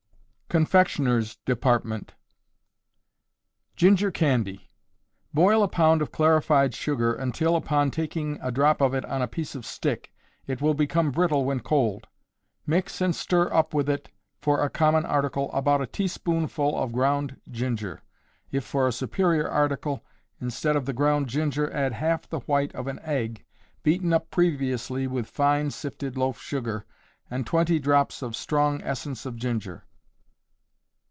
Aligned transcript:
CONFECTIONERS' 0.53 1.37
DEPARTMENT. 1.45 2.13
Ginger 3.77 4.11
Candy. 4.11 4.67
Boil 5.33 5.63
a 5.63 5.69
pound 5.69 6.01
of 6.01 6.11
clarified 6.11 6.73
sugar 6.75 7.13
until, 7.15 7.55
upon 7.55 7.89
taking 7.89 8.37
a 8.41 8.51
drop 8.51 8.81
of 8.81 8.93
it 8.93 9.05
on 9.05 9.21
a 9.21 9.29
piece 9.29 9.55
of 9.55 9.65
stick, 9.65 10.11
it 10.47 10.59
will 10.61 10.73
become 10.73 11.09
brittle 11.09 11.45
when 11.45 11.61
cold. 11.61 12.09
Mix 12.67 12.99
and 12.99 13.15
stir 13.15 13.49
up 13.53 13.73
with 13.73 13.89
it, 13.89 14.09
for 14.41 14.61
a 14.61 14.69
common 14.69 15.05
article, 15.05 15.49
about 15.53 15.79
a 15.81 15.87
teaspoonful 15.87 16.77
of 16.77 16.91
ground 16.91 17.39
ginger; 17.49 18.01
if 18.51 18.65
for 18.65 18.85
a 18.85 18.91
superior 18.91 19.47
article, 19.47 20.03
instead 20.41 20.75
of 20.75 20.85
the 20.85 20.91
ground 20.91 21.29
ginger 21.29 21.71
add 21.71 21.93
half 21.93 22.27
the 22.27 22.39
white 22.41 22.75
of 22.75 22.87
an 22.87 22.99
egg, 23.03 23.45
beaten 23.83 24.11
up 24.11 24.29
previously 24.29 25.07
with 25.07 25.29
fine 25.29 25.71
sifted 25.71 26.17
loaf 26.17 26.41
sugar, 26.41 26.85
and 27.29 27.47
twenty 27.47 27.79
drops 27.79 28.21
of 28.21 28.35
strong 28.35 28.81
essence 28.81 29.25
of 29.25 29.37
ginger. 29.37 29.85